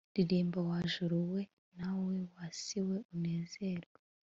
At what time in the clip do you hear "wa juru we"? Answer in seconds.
0.69-1.41